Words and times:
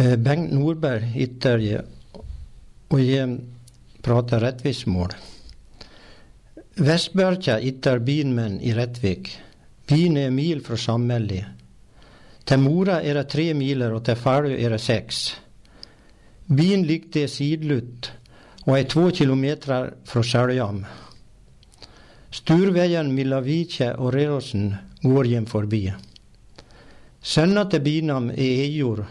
Eh, 0.00 0.16
Bengt 0.16 0.52
Norberg 0.52 1.02
hittar 1.02 1.58
jag 1.58 1.82
och 2.88 3.00
jag 3.00 3.40
pratar 4.02 4.40
rättvismål. 4.40 5.08
Västbörja 6.74 7.58
hittar 7.58 7.98
binmän 7.98 8.60
i 8.60 8.74
Rättvik. 8.74 9.38
Bin 9.86 10.16
är 10.16 10.26
en 10.26 10.34
mil 10.34 10.64
från 10.64 10.78
samhället. 10.78 11.44
Till 12.44 12.58
Mora 12.58 13.02
är 13.02 13.14
det 13.14 13.24
tre 13.24 13.54
miler 13.54 13.92
och 13.92 14.04
till 14.04 14.14
Falö 14.16 14.56
är 14.56 14.70
det 14.70 14.78
sex. 14.78 15.36
Bin 16.46 16.86
ligger 16.86 17.26
sidlut 17.26 18.12
och 18.64 18.78
är 18.78 18.84
två 18.84 19.10
kilometer 19.10 19.94
från 20.04 20.24
Säljam. 20.24 20.86
Sturvägen 22.30 23.14
Milavice 23.14 23.80
och 23.80 24.12
Rerosen 24.12 24.74
går 25.00 25.26
jäm 25.26 25.46
förbi. 25.46 25.94
Sönnate 27.22 27.80
binam 27.80 28.30
är 28.30 28.34
ejor 28.38 29.06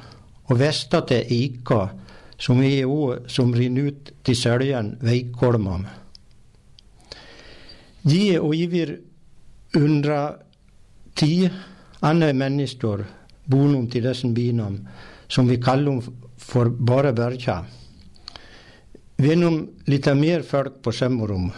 och 0.50 0.62
västate 0.62 1.16
är 1.16 1.34
ika 1.34 1.90
som 2.38 2.62
är 2.62 2.86
å 2.86 3.18
som 3.28 3.56
rinner 3.56 3.82
ut 3.82 4.24
till 4.24 4.36
Söljan, 4.36 4.98
Veikkolmam. 5.02 5.88
De 8.02 8.40
och 8.40 8.56
ivir 8.56 9.00
undra 9.74 10.36
andra 12.00 12.34
människor 12.34 13.06
bonum 13.46 13.90
till 13.90 14.04
dessa 14.04 14.28
binam 14.28 14.88
som 15.28 15.48
vi 15.48 15.62
kallar 15.62 16.04
för 16.38 16.66
bara 16.70 17.14
börja. 17.14 17.66
Vi 19.16 19.32
är 19.32 19.90
lite 19.90 20.16
mer 20.16 20.42
folk 20.42 20.82
på 20.82 20.92
Semmorum. 20.92 21.52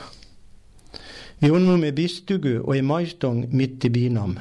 Vi 1.40 1.48
är 1.48 1.60
nu 1.60 1.78
med 1.78 1.96
bistugu 1.96 2.60
och 2.60 2.76
i 2.76 2.82
majstång 2.82 3.58
mitt 3.58 3.86
i 3.86 3.90
binam. 3.90 4.40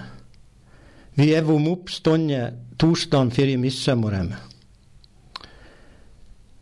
Vi 1.21 1.35
är 1.35 1.43
vom 1.43 1.67
uppstånde 1.67 2.55
torsdagen 2.77 3.31
före 3.31 3.57
midsommaren. 3.57 4.35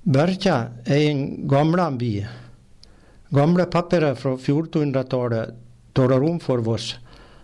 Berka 0.02 0.66
är 0.84 1.10
en 1.10 1.48
gammal 1.48 1.96
by. 1.98 2.26
Gamla 3.28 3.64
papper 3.64 4.14
från 4.14 4.38
1400-talet 4.38 5.54
talar 5.92 6.22
om 6.22 6.40
för 6.40 6.68
oss 6.68 6.96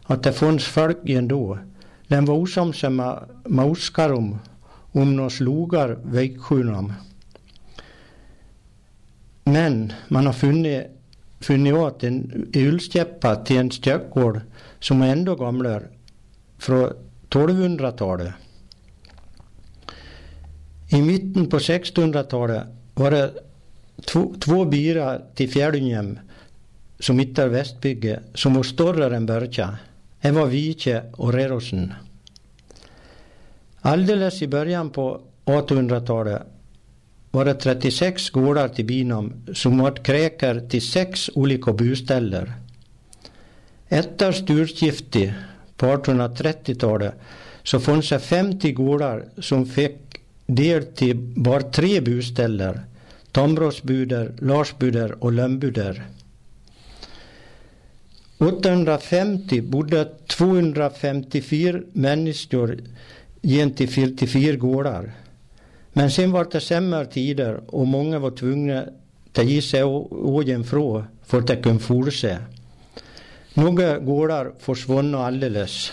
att 0.02 0.22
det 0.22 0.32
fanns 0.32 0.64
folk 0.64 1.08
ändå. 1.08 1.58
Den 2.08 2.24
var 2.24 2.34
osams 2.34 2.82
med, 2.82 3.18
med 3.44 3.64
Oskarum 3.64 4.38
om 4.92 5.16
några 5.16 5.30
slogar 5.30 5.98
vägsjunam. 6.04 6.92
Men 9.44 9.92
man 10.08 10.26
har 10.26 10.32
funnit, 10.32 10.82
funnit 11.40 11.74
åt 11.74 12.04
en 12.04 12.48
ullstäppa 12.54 13.36
till 13.36 13.56
en 13.56 13.70
stöckgård 13.70 14.40
som 14.80 15.02
är 15.02 15.12
ändå 15.12 15.36
gamlare 15.36 15.82
från 16.58 16.92
1200-talet. 17.34 18.32
I 20.88 21.02
mitten 21.02 21.50
på 21.50 21.58
1600-talet 21.58 22.66
var 22.94 23.10
det 23.10 23.30
två, 24.04 24.34
två 24.40 24.64
byar 24.64 25.22
till 25.34 25.50
Fjällunhem 25.50 26.18
som 26.98 27.18
hittar 27.18 27.48
Västbygge 27.48 28.20
som 28.34 28.54
var 28.54 28.62
större 28.62 29.16
än 29.16 29.26
Börja. 29.26 29.78
En 30.20 30.34
var 30.34 30.46
Vike 30.46 31.02
och 31.12 31.32
Rerosen. 31.32 31.94
Alldeles 33.80 34.42
i 34.42 34.48
början 34.48 34.90
på 34.90 35.20
1800-talet 35.44 36.42
var 37.30 37.44
det 37.44 37.54
36 37.54 38.30
gårdar 38.30 38.68
till 38.68 38.84
binom 38.84 39.32
som 39.54 39.78
var 39.78 40.04
kräkar 40.04 40.60
till 40.60 40.82
sex 40.82 41.30
olika 41.34 41.72
buställen. 41.72 42.52
Ett 43.88 44.22
är 44.22 44.32
Sturskifti 44.32 45.32
på 45.84 45.90
1830-talet 45.90 47.14
så 47.62 47.80
fanns 47.80 48.08
det 48.08 48.18
50 48.18 48.72
gårdar 48.72 49.24
som 49.38 49.66
fick 49.66 49.96
del 50.46 50.84
till 50.84 51.16
bara 51.16 51.62
tre 51.62 52.00
bostäder. 52.00 52.80
Tområsbuder, 53.32 54.32
Larsbuder 54.38 55.24
och 55.24 55.32
Lömbuder. 55.32 56.02
850 58.38 59.60
bodde 59.60 60.08
254 60.26 61.80
människor 61.92 62.78
gentemot 63.42 63.92
44 63.92 64.56
gårdar. 64.56 65.12
Men 65.92 66.10
sen 66.10 66.32
var 66.32 66.46
det 66.50 66.60
sämre 66.60 67.06
tider 67.06 67.60
och 67.66 67.86
många 67.86 68.18
var 68.18 68.30
tvungna 68.30 68.84
att 69.34 69.46
ge 69.46 69.62
sig 69.62 69.84
ojämfrå 69.84 71.04
för 71.24 71.38
att 71.38 71.62
kunna 71.62 71.78
fortsätta. 71.78 72.53
Några 73.54 73.98
gårdar 73.98 74.52
försvann 74.58 75.14
alldeles. 75.14 75.92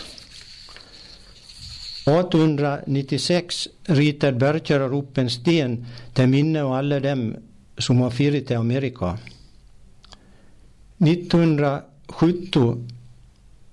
1896 2.05 3.67
ritade 3.83 4.38
Berkjärar 4.38 4.94
upp 4.95 5.17
en 5.17 5.29
sten 5.29 5.85
till 6.13 6.27
minne 6.27 6.63
av 6.63 6.73
alla 6.73 6.99
dem 6.99 7.35
som 7.77 8.01
har 8.01 8.09
firat 8.09 8.47
till 8.47 8.57
Amerika. 8.57 9.17
1970 10.97 12.88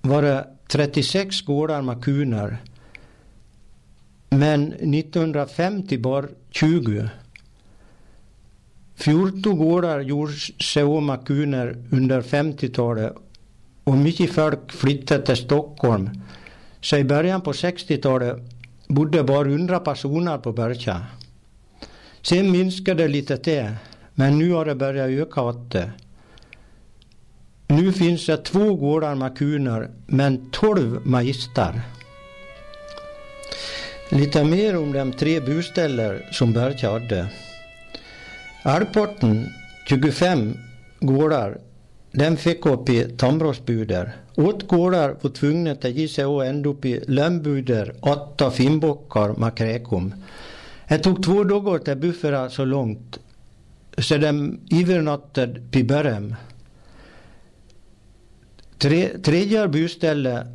var 0.01 0.23
det 0.23 0.47
36 0.69 1.41
gårdar 1.41 1.83
med 1.83 2.05
kuner. 2.05 2.57
Men 4.31 4.73
1950 4.73 5.99
bara 5.99 6.27
20. 6.51 7.09
14 8.95 9.59
gårdar 9.59 10.01
gjorde 10.01 10.33
sig 10.61 10.83
av 10.83 11.03
med 11.03 11.27
kuner 11.27 11.85
under 11.91 12.23
50-talet 12.23 13.15
och 13.89 13.97
mycket 13.97 14.33
folk 14.33 14.73
flyttade 14.73 15.27
till 15.27 15.37
Stockholm. 15.37 16.11
Så 16.81 16.97
i 16.97 17.05
början 17.05 17.41
på 17.41 17.53
60-talet 17.53 18.37
bodde 18.89 19.25
bara 19.25 19.49
100 19.49 19.81
personer 19.81 20.39
på 20.39 20.53
Berga. 20.53 21.07
Sen 22.23 22.51
minskade 22.51 23.03
det 23.03 23.09
lite 23.09 23.37
till, 23.37 23.71
men 24.15 24.39
nu 24.39 24.53
har 24.53 24.65
det 24.65 24.75
börjat 24.75 25.11
öka 25.11 25.43
åter. 25.43 25.93
Nu 27.67 27.93
finns 27.93 28.27
det 28.27 28.37
två 28.37 28.75
gårdar 28.75 29.15
med 29.15 29.39
kuner, 29.39 29.91
men 30.07 30.51
12 30.51 31.01
magistar. 31.05 31.81
Lite 34.11 34.45
mer 34.45 34.77
om 34.77 34.93
de 34.93 35.13
tre 35.13 35.41
bostäder 35.41 36.29
som 36.33 36.53
Berga 36.53 36.91
hade. 36.91 37.29
Alporten, 38.63 39.49
25 39.87 40.55
gårdar, 41.01 41.59
den 42.13 42.37
fick 42.37 42.67
upp 42.67 42.89
i 42.89 43.05
tambrosbuder. 43.05 44.17
Åt 44.35 44.69
gårdar 44.69 45.17
var 45.21 45.31
tvungna 45.31 45.71
att 45.71 45.85
ge 45.85 46.09
sig 46.09 46.25
ända 46.25 46.69
upp 46.69 46.85
i 46.85 47.01
lönnbuder, 47.07 47.95
åtta 48.01 48.51
finnbockar 48.51 49.35
med 49.35 49.55
kräkom. 49.55 50.15
Det 50.89 50.99
tog 50.99 51.23
två 51.23 51.45
dagar 51.45 51.79
till 51.79 51.97
buffra 51.97 52.51
så 52.51 52.65
långt 52.65 53.19
så 53.99 54.17
de 54.17 54.61
övernattade 54.73 55.61
på 55.71 55.85
Börem. 55.85 56.35
Tre, 58.79 59.19
tredje 59.19 59.69
boställe 59.69 60.47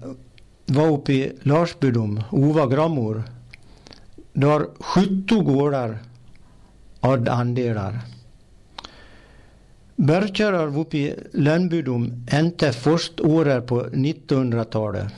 var 0.66 0.88
uppe 0.88 1.13
i 1.13 1.31
Larsbydom, 1.42 2.24
Ova 2.31 2.68
Grammor. 2.68 3.24
Där 4.34 4.66
70 4.80 5.42
gårdar 5.42 5.97
hade 7.00 7.31
andelar. 7.31 8.00
Börkjärar 10.03 10.80
uppe 10.80 10.97
i 10.97 11.16
Lönnbudom 11.34 12.25
inte 12.34 12.72
första 12.72 13.24
året 13.24 13.68
på 13.68 13.84
1900-talet. 13.84 15.14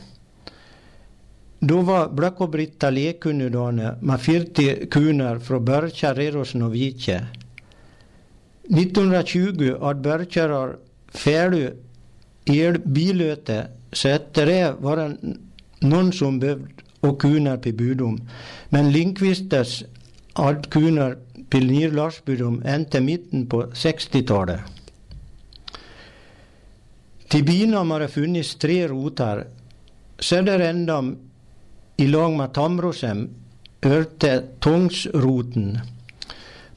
Då 1.59 1.81
var 1.81 2.09
Black 2.09 2.41
och 2.41 2.49
Britta 2.49 2.89
lekunudane 2.89 3.95
med 4.01 4.21
40 4.21 4.85
kuner 4.85 5.39
från 5.39 5.65
Börkjär, 5.65 6.15
Rerosen 6.15 6.61
och 6.61 6.75
1920 6.75 9.75
hade 9.81 9.99
Börkjärar 9.99 10.75
färdig 11.13 11.69
elbilöte 12.45 13.67
så 13.91 14.07
efter 14.07 14.45
det 14.45 14.75
var 14.79 14.97
det 14.97 15.17
någon 15.79 16.13
som 16.13 16.39
behövde 16.39 16.67
och 16.99 17.21
kuner 17.21 17.57
på 17.57 17.69
Budom. 17.69 18.29
Men 18.69 18.91
Lindqvistes 18.91 19.83
hade 20.33 20.69
kuner 20.69 21.17
på 21.49 21.57
Larsbydom 21.95 22.63
ända 22.65 23.01
mitten 23.01 23.47
på 23.47 23.63
60-talet. 23.63 24.59
Till 27.27 27.45
binam 27.45 27.91
har 27.91 27.99
det 27.99 28.07
funnits 28.07 28.55
tre 28.55 28.87
rotar. 28.87 29.47
Söderändan 30.19 31.17
i 31.97 32.07
lag 32.07 32.31
med 32.31 32.53
Tamrosem 32.53 33.29
örte 33.85 34.43
Tångsroten. 34.59 35.79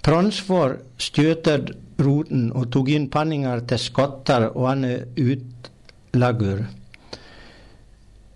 Pransvar 0.01 0.79
stötade 0.97 1.73
roten 1.97 2.53
och 2.53 2.73
tog 2.73 2.91
in 2.91 3.11
panningar 3.11 3.61
till 3.61 3.79
skottar 3.79 4.43
och 4.43 4.71
andra 4.71 4.99
utlagur. 5.17 6.67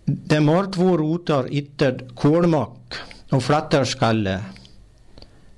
De 0.04 0.48
har 0.48 0.72
två 0.72 0.98
rotar 0.98 1.52
ytter 1.52 2.08
kolmack 2.14 2.94
och 3.30 3.42
flatterskalle. 3.42 4.44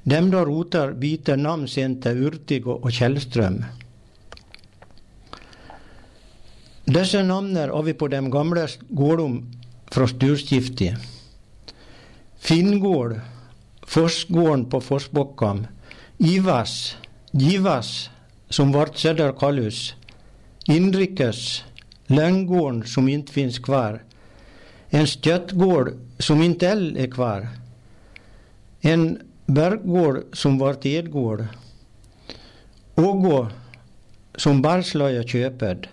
Dem 0.03 0.31
då 0.31 0.45
rotar 0.45 0.93
byter 0.93 1.37
namn 1.37 1.69
sen 1.69 2.03
till 2.03 2.11
Urtig 2.11 2.67
och 2.67 2.93
Källström. 2.93 3.65
Dessa 6.85 7.23
namn 7.23 7.57
har 7.57 7.83
vi 7.83 7.95
på 7.95 8.09
de 8.09 8.31
gamla 8.31 8.69
gårdom 8.89 9.53
från 9.91 10.09
Sturskifte. 10.09 10.97
Finngård 12.39 13.21
Forsgården 13.87 14.71
på 14.71 14.81
Forsbockam, 14.81 15.67
Ivas, 16.19 16.97
Givas, 17.33 18.11
som 18.49 18.73
vart 18.73 18.97
Söderkallhus, 18.97 19.95
Inrikes, 20.67 21.65
Lönngården 22.07 22.85
som 22.85 23.09
inte 23.09 23.33
finns 23.33 23.59
kvar, 23.59 24.03
en 24.89 25.07
stöttgård 25.07 25.93
som 26.19 26.43
inte 26.43 26.69
än 26.69 26.97
är 26.97 27.11
kvar, 27.11 27.49
en 28.81 29.19
berggård 29.47 30.25
som 30.33 30.59
vart 30.59 30.87
Edgård, 30.87 31.47
Ågå 32.95 33.49
som 34.37 34.63
Barslöja 34.63 35.23
köped, 35.23 35.87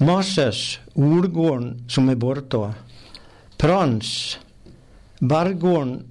Masses, 0.00 0.78
Olgården, 0.94 1.84
som 1.88 2.08
är 2.08 2.14
borta, 2.14 2.74
Prans, 3.56 4.38
Bargården 5.18 6.02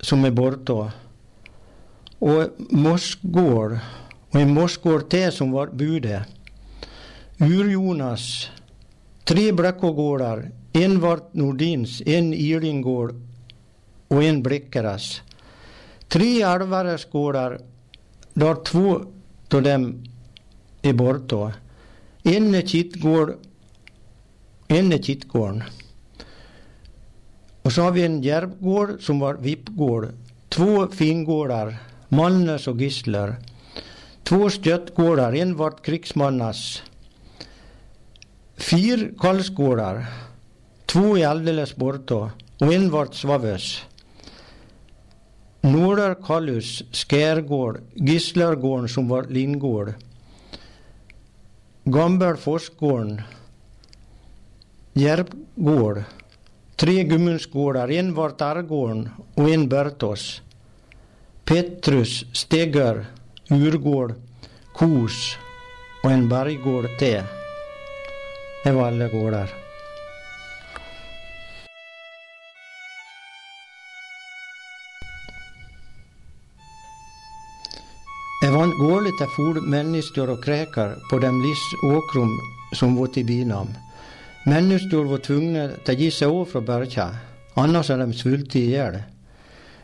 som 0.00 0.24
är 0.24 0.30
borta 0.30 0.92
och 2.18 2.44
Mossgård, 2.70 3.78
och 4.30 4.40
en 4.40 4.54
Mossgård 4.54 5.08
till 5.08 5.32
som 5.32 5.50
var 5.50 5.66
bude. 5.66 6.24
Ur-Jonas, 7.38 8.50
tre 9.24 9.52
Bräckogårdar, 9.52 10.50
en 10.72 11.00
var 11.00 11.20
Nordins, 11.32 12.02
en 12.06 12.34
Ilingård 12.34 13.14
och 14.08 14.22
en 14.22 14.42
Bleckeras. 14.42 15.22
Tre 16.08 16.42
Alvaresgårdar, 16.42 17.60
där 18.34 18.54
två 18.64 19.04
av 19.54 19.62
dem 19.62 20.04
är 20.82 20.92
borta. 20.92 21.52
En 22.28 22.54
är 22.54 22.62
Kittgård, 22.62 23.34
en 24.68 24.92
är 24.92 24.98
Kittgården. 24.98 25.62
Och 27.62 27.72
så 27.72 27.82
har 27.82 27.92
vi 27.92 28.04
en 28.04 28.22
Järvgård 28.22 29.02
som 29.02 29.18
var 29.20 29.34
Vippgård. 29.34 30.08
Två 30.48 30.86
fingårdar, 30.86 31.76
Malnes 32.08 32.68
och 32.68 32.80
Gisler. 32.80 33.36
Två 34.22 34.50
stöttgårdar, 34.50 35.32
en 35.32 35.56
vart 35.56 35.84
krigsmannas. 35.84 36.82
Fyra 38.56 39.08
Karlsgårdar. 39.18 40.06
Två 40.86 41.18
är 41.18 41.26
alldeles 41.26 41.76
borta 41.76 42.30
och 42.58 42.74
en 42.74 42.90
vart 42.90 43.14
Svaves. 43.14 43.82
Nordarkallus, 45.60 46.82
Skärgård, 46.92 47.80
Gislargården 47.94 48.88
som 48.88 49.08
var 49.08 49.24
Lindgård. 49.24 49.94
Gammelforsgården, 51.88 53.22
Järpgård, 54.92 56.02
tre 56.76 57.04
Gummundsgårdar, 57.04 57.90
en 57.90 58.14
var 58.14 58.30
Tarrgården 58.30 59.08
och 59.34 59.50
en 59.50 59.68
Börtås, 59.68 60.42
Petrus, 61.44 62.24
Stegar, 62.32 63.06
Urgård, 63.50 64.14
Kos 64.74 65.36
och 66.02 66.10
en 66.10 66.28
berggård 66.28 66.98
till. 66.98 67.22
Det 68.64 68.72
var 68.72 68.86
alla 68.86 69.08
gårdar. 69.08 69.65
Han 78.58 78.70
går 78.70 79.00
lite 79.00 79.26
full 79.36 79.62
människor 79.62 80.30
och 80.30 80.44
kräkar 80.44 80.96
på 81.10 81.18
dem 81.18 81.42
livs 81.42 81.96
åkrum 81.96 82.40
som 82.72 82.96
var 82.96 83.06
till 83.06 83.26
binam. 83.26 83.68
Människor 84.46 85.04
var 85.04 85.18
tvungna 85.18 85.70
att 85.86 85.98
ge 85.98 86.10
sig 86.10 86.28
av 86.28 86.44
från 86.44 86.64
Berga, 86.64 87.16
annars 87.54 87.88
hade 87.88 88.02
de 88.02 88.12
svultit 88.14 88.54
ihjäl. 88.54 89.02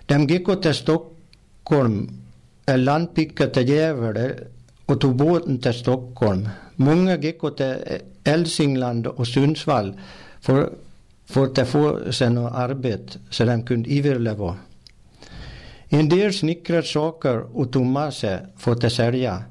De 0.06 0.26
gick 0.26 0.62
till 0.62 0.74
Stockholm, 0.74 2.10
en 2.66 2.84
landpicka 2.84 3.46
till 3.46 3.68
Gävle 3.68 4.34
och 4.86 5.00
tog 5.00 5.16
båten 5.16 5.58
till 5.58 5.74
Stockholm. 5.74 6.48
Många 6.76 7.16
gick 7.16 7.40
till 7.56 7.76
Hälsingland 8.24 9.06
och 9.06 9.26
Sundsvall 9.26 10.00
för, 10.40 10.72
för 11.26 11.44
att 11.44 11.68
få 11.68 12.12
sig 12.12 12.30
något 12.30 12.54
arbete 12.54 13.18
så 13.30 13.44
de 13.44 13.62
kunde 13.62 13.90
överleva. 13.98 14.56
En 15.94 16.08
del 16.08 16.32
snickrade 16.32 16.82
saker 16.82 17.44
och 17.52 17.72
Tomase 17.72 18.46
fått 18.56 18.80
sig 18.80 18.80
för 18.80 18.86
att 18.86 18.92
sälja. 18.92 19.44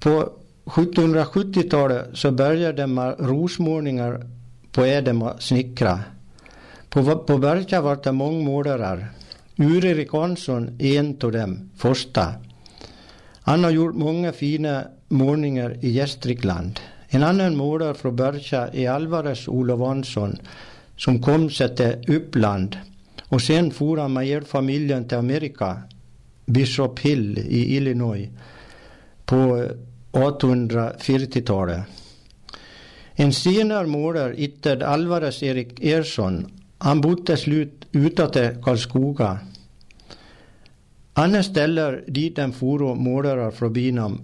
På 0.00 0.32
1770-talet 0.64 2.06
så 2.14 2.30
började 2.30 2.86
man 2.86 3.12
rosmålningar 3.12 4.26
på 4.72 4.86
Edema 4.86 5.38
snickra. 5.38 6.00
På, 6.88 7.16
på 7.16 7.38
Berga 7.38 7.80
var 7.80 7.98
det 8.02 8.12
många 8.12 8.44
målare. 8.44 9.06
Ur-Erik 9.56 10.12
Hansson 10.12 10.76
är 10.78 10.98
en 10.98 11.16
av 11.22 11.32
dem, 11.32 11.70
första. 11.76 12.34
Han 13.42 13.64
har 13.64 13.70
gjort 13.70 13.94
många 13.94 14.32
fina 14.32 14.84
målningar 15.08 15.76
i 15.80 15.90
Gästrikland. 15.90 16.80
En 17.08 17.22
annan 17.22 17.56
målare 17.56 17.94
från 17.94 18.16
Berga 18.16 18.68
är 18.68 18.90
Alvarez 18.90 19.48
Olof 19.48 19.80
Hansson 19.80 20.38
som 20.96 21.22
kom 21.22 21.50
sig 21.50 21.76
till 21.76 22.16
Uppland 22.16 22.76
och 23.30 23.42
sen 23.42 23.70
for 23.70 23.96
han 23.96 24.12
med 24.12 24.26
hela 24.26 24.46
familjen 24.46 25.08
till 25.08 25.18
Amerika, 25.18 25.82
Bishop 26.46 26.98
Hill 26.98 27.38
i 27.38 27.76
Illinois, 27.76 28.28
på 29.24 29.66
1840-talet. 30.12 31.80
En 33.14 33.32
senare 33.32 33.86
målare 33.86 34.34
hittade 34.34 34.86
Alvarez 34.86 35.42
Erik 35.42 35.84
Ersson. 35.84 36.46
Han 36.78 37.00
bodde 37.00 37.36
slut 37.36 37.86
utanför 37.92 38.62
Karlskoga. 38.62 39.38
Andra 41.12 41.42
ställer 41.42 42.04
dit 42.06 42.38
en 42.38 42.52
for 42.52 42.94
målare 42.94 43.52
från 43.52 43.72
Binam 43.72 44.20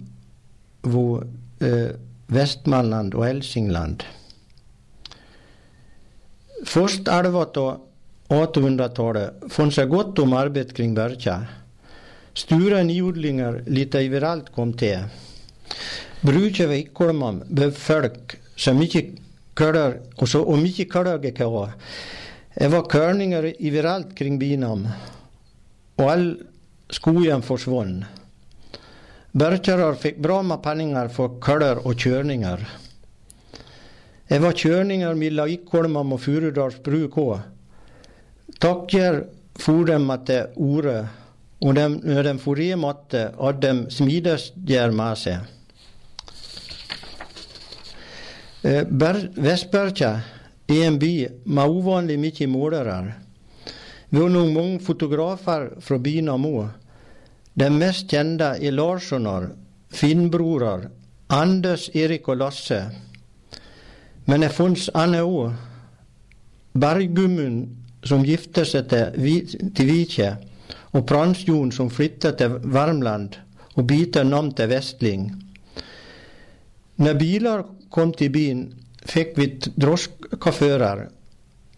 Vår 0.81 1.27
eh, 1.59 1.87
Västmanland 2.27 3.13
och 3.13 3.25
Hälsingland. 3.25 4.03
Först 6.65 7.07
halvat 7.07 7.57
av 7.57 7.86
1800-talet 8.27 9.33
fanns 9.49 9.75
det 9.75 9.85
gott 9.85 10.19
om 10.19 10.33
arbete 10.33 10.73
kring 10.73 10.93
Berga. 10.93 11.45
Stora 12.33 12.83
nyodlingar 12.83 13.63
lite 13.67 13.99
överallt 13.99 14.55
kom 14.55 14.73
till. 14.73 14.99
Bruket 16.21 16.69
vid 16.69 16.79
Ikolman 16.79 17.43
behövde 17.49 17.77
folk 17.79 18.35
så 18.55 18.73
mycket 18.73 19.05
kölar 19.57 19.99
och 20.15 20.29
så 20.29 20.41
och 20.41 20.57
mycket 20.57 20.93
kölar 20.93 21.23
gick. 21.23 21.37
Det 21.39 22.67
var 22.67 22.89
körningar 22.91 23.53
överallt 23.59 24.17
kring 24.17 24.39
Binam 24.39 24.87
och 25.95 26.11
all 26.11 26.37
skogen 26.89 27.41
försvann. 27.41 28.05
Bergarar 29.31 29.93
fick 29.93 30.17
bra 30.17 30.41
med 30.43 30.63
pengar 30.63 31.07
för 31.07 31.41
kölar 31.41 31.87
och 31.87 31.95
körningar. 31.95 32.69
Det 34.27 34.39
var 34.39 34.51
körningar 34.51 35.13
mellan 35.13 35.49
Ikolman 35.49 36.13
och 36.13 36.21
Furudals 36.21 36.83
bruk 36.83 37.17
också. 37.17 37.56
Tackar 38.59 39.25
for 39.55 39.85
dem 39.85 40.09
att 40.09 40.25
det 40.25 40.51
ore 40.55 41.07
och 41.59 41.73
de, 41.73 41.93
når 42.03 42.23
de 42.23 42.39
for 42.39 42.55
hem 42.55 42.79
matte 42.79 43.31
dem 43.61 43.89
smides 43.89 44.51
gjør 44.55 44.91
med 44.91 45.17
sig. 45.17 45.37
Eh, 48.61 48.83
Västberga 49.35 50.21
är 50.67 50.87
en 50.87 50.99
by 50.99 51.27
med 51.43 51.65
ovanligt 51.65 52.19
mycket 52.19 52.49
målare. 52.49 53.13
Vi 54.09 54.19
har 54.19 54.29
nog 54.29 54.49
många 54.49 54.79
fotografer 54.79 55.71
från 55.79 56.03
byn 56.03 56.29
och 56.29 56.67
De 57.53 57.69
mest 57.69 58.11
kända 58.11 58.57
är 58.57 58.71
Larssonar, 58.71 59.49
Finnbrorar, 59.89 60.89
Anders, 61.27 61.89
Erik 61.93 62.27
och 62.27 62.37
Lasse. 62.37 62.91
Men 64.25 64.41
det 64.41 64.49
finns 64.49 64.89
andra 64.93 65.23
också. 65.23 65.55
Berggummun 66.73 67.86
som 68.07 68.25
gifte 68.25 68.65
sig 68.65 68.89
till, 68.89 69.71
till 69.75 69.85
Vitje 69.85 70.37
och 70.69 71.07
Pransjon 71.07 71.71
som 71.71 71.89
flyttade 71.89 72.37
till 72.37 72.47
Värmland 72.47 73.35
och 73.73 73.83
bytte 73.83 74.23
namn 74.23 74.53
till 74.53 74.67
Västling. 74.67 75.33
När 76.95 77.13
bilar 77.13 77.65
kom 77.89 78.13
till 78.13 78.31
byn 78.31 78.75
fick 79.05 79.37
vi 79.37 79.59
droskchaufförer. 79.75 81.09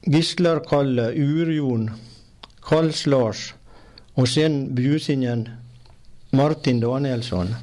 Gisslar-Kalle, 0.02 1.12
Urjon, 1.12 1.92
Karls 2.62 3.06
Lars 3.06 3.54
och 4.14 4.30
sen 4.30 4.76
bjusingen 4.76 5.50
Martin 6.30 6.80
Danielsson. 6.80 7.56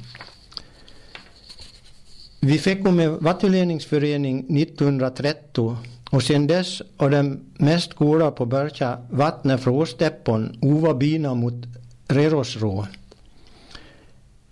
Vi 2.39 2.57
fick 2.57 2.83
med 2.83 3.09
vattenledningsförening 3.09 4.57
1913 4.57 5.77
och 6.09 6.23
sen 6.23 6.47
dess 6.47 6.81
har 6.97 7.09
de 7.09 7.39
mest 7.57 7.93
goda 7.93 8.31
på 8.31 8.45
Berga 8.45 8.97
vattnet 9.09 9.61
från 9.61 9.75
Åsteppon 9.75 10.57
ova 10.61 10.93
bina 10.93 11.33
mot 11.33 11.65
Rerosrå. 12.07 12.87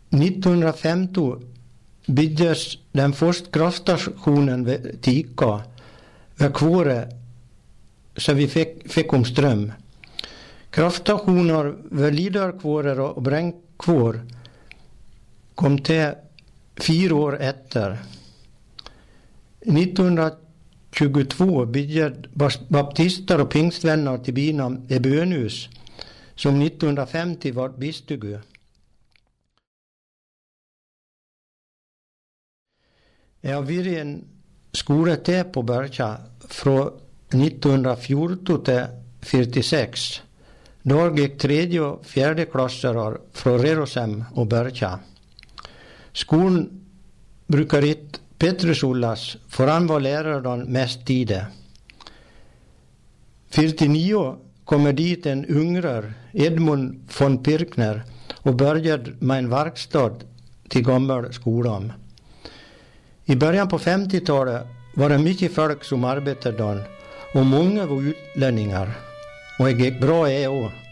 1915 0.09 1.45
byggdes 2.07 2.77
den 2.91 3.13
första 3.13 3.51
kraftstationen 3.51 4.65
vid 4.65 5.01
vid 6.35 6.53
Kvåre 6.53 7.09
så 8.17 8.33
vi 8.33 8.47
fick, 8.47 8.91
fick 8.91 9.13
om 9.13 9.25
ström. 9.25 9.71
Kraftstationer 10.69 11.75
vid 11.91 12.13
Lidarkvåre 12.13 13.01
och 13.01 13.21
Bränkvår 13.21 14.21
kom 15.55 15.77
till 15.77 16.11
fyra 16.75 17.15
år 17.15 17.41
efter. 17.41 17.99
22 20.97 21.65
bygger 21.65 22.29
baptister 22.67 23.41
och 23.41 23.49
pingstvänner 23.49 24.17
till 24.17 24.33
bina 24.33 24.77
ett 24.89 25.01
bönhus 25.01 25.69
som 26.35 26.61
1950 26.61 27.51
var 27.51 27.69
bistugu. 27.69 28.39
Jag 33.41 33.61
har 33.61 33.87
en 33.87 34.23
skola 34.71 35.15
till 35.15 35.43
på 35.43 35.63
Berka 35.63 36.17
från 36.47 36.87
1914 37.29 38.63
till 38.63 38.85
46. 39.21 40.21
Då 40.81 41.17
gick 41.17 41.37
tredje 41.37 41.81
och 41.81 42.05
fjärde 42.05 42.45
klasser 42.45 43.17
från 43.31 43.59
Rerosem 43.59 44.23
och 44.33 44.47
Börja. 44.47 44.99
Skolan 46.13 46.85
brukar 47.47 47.85
inte 47.85 48.19
Petrus 48.37 48.83
Ullas, 48.83 49.37
för 49.47 49.67
han 49.67 49.87
var 49.87 49.99
läraren 49.99 50.61
mest 50.61 51.05
tiden. 51.05 51.45
49 53.49 54.35
kommer 54.65 54.93
dit 54.93 55.25
en 55.25 55.45
ungrar, 55.45 56.13
Edmund 56.33 56.99
von 57.19 57.43
Pirkner, 57.43 58.03
och 58.41 58.55
började 58.55 59.11
med 59.19 59.37
en 59.37 59.49
verkstad 59.49 60.15
till 60.69 60.83
gamla 60.83 61.31
skolan. 61.31 61.93
I 63.25 63.35
början 63.35 63.67
på 63.67 63.77
50-talet 63.77 64.67
var 64.95 65.09
det 65.09 65.17
mycket 65.17 65.53
folk 65.53 65.83
som 65.83 66.03
arbetade 66.03 66.57
där 66.57 66.83
och 67.33 67.45
många 67.45 67.85
var 67.85 68.01
utlänningar. 68.01 68.91
Och 69.59 69.65
det 69.65 69.71
gick 69.71 70.01
bra 70.01 70.25
det 70.25 70.47
också. 70.47 70.84